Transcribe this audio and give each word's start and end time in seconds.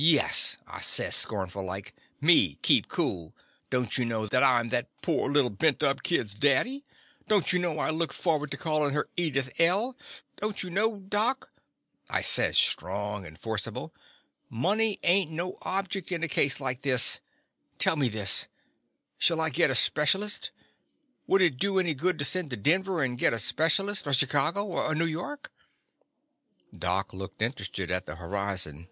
"Yes," 0.00 0.56
I 0.68 0.80
says, 0.80 1.16
scornful 1.16 1.64
like. 1.64 1.92
"Me 2.20 2.54
keep 2.62 2.86
cool! 2.86 3.34
Don't 3.70 3.98
you 3.98 4.04
know 4.04 4.22
I 4.22 4.26
'm 4.26 4.28
that 4.28 4.30
The 4.30 4.38
Confessions 4.38 4.44
of 4.60 4.66
a 4.66 4.70
Daddy 4.70 4.96
poor 5.18 5.28
little, 5.32 5.50
bent 5.50 5.82
up 5.82 6.02
kid's 6.04 6.34
daddy? 6.36 6.84
Don't 7.26 7.52
you 7.52 7.58
know 7.58 7.80
I 7.80 7.90
looked 7.90 8.14
forward 8.14 8.52
to 8.52 8.56
callin' 8.56 8.94
h^ 8.94 9.04
Edith 9.16 9.50
L.*? 9.58 9.96
Don't 10.36 10.62
you 10.62 10.70
kndw—? 10.70 11.08
Doc," 11.08 11.50
I 12.08 12.22
says, 12.22 12.56
strong 12.56 13.26
and 13.26 13.36
forcible, 13.36 13.92
"money 14.48 15.00
ain't 15.02 15.32
no 15.32 15.58
object 15.62 16.12
in 16.12 16.22
a 16.22 16.28
case 16.28 16.60
like 16.60 16.82
this. 16.82 17.18
Tell 17.80 17.96
me 17.96 18.08
this: 18.08 18.46
Shall 19.18 19.40
I 19.40 19.50
git 19.50 19.70
a 19.70 19.74
specialist*? 19.74 20.52
Would 21.26 21.42
it 21.42 21.58
do 21.58 21.80
any 21.80 21.94
good 21.94 22.20
to 22.20 22.24
send 22.24 22.50
to 22.50 22.56
Denver 22.56 23.02
and 23.02 23.18
git 23.18 23.32
a 23.34 23.40
specialist, 23.40 24.06
or 24.06 24.12
Chicago, 24.12 24.64
or 24.64 24.94
New 24.94 25.06
York*?" 25.06 25.50
Doc 26.78 27.12
looked 27.12 27.42
interested 27.42 27.90
at 27.90 28.06
the 28.06 28.14
ho 28.14 28.28
rizon. 28.28 28.86